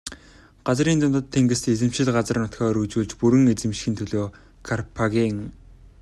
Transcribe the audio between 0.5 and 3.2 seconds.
Газрын дундад тэнгист эзэмшил газар нутгаа өргөжүүлж